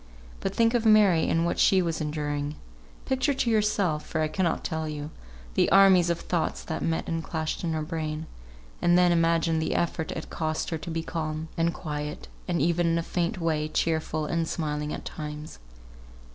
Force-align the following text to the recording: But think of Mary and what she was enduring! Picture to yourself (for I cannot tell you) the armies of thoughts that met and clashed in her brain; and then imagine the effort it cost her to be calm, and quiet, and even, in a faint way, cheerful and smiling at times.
But 0.39 0.55
think 0.55 0.73
of 0.73 0.83
Mary 0.83 1.29
and 1.29 1.45
what 1.45 1.59
she 1.59 1.79
was 1.79 2.01
enduring! 2.01 2.55
Picture 3.05 3.35
to 3.35 3.49
yourself 3.51 4.03
(for 4.03 4.21
I 4.21 4.27
cannot 4.27 4.63
tell 4.63 4.89
you) 4.89 5.11
the 5.53 5.69
armies 5.71 6.09
of 6.09 6.19
thoughts 6.21 6.63
that 6.63 6.81
met 6.81 7.07
and 7.07 7.23
clashed 7.23 7.63
in 7.63 7.73
her 7.73 7.83
brain; 7.83 8.25
and 8.81 8.97
then 8.97 9.11
imagine 9.11 9.59
the 9.59 9.75
effort 9.75 10.11
it 10.13 10.31
cost 10.31 10.71
her 10.71 10.79
to 10.79 10.89
be 10.89 11.03
calm, 11.03 11.49
and 11.55 11.71
quiet, 11.71 12.27
and 12.47 12.59
even, 12.59 12.87
in 12.87 12.97
a 12.97 13.03
faint 13.03 13.39
way, 13.39 13.67
cheerful 13.67 14.25
and 14.25 14.47
smiling 14.47 14.91
at 14.91 15.05
times. 15.05 15.59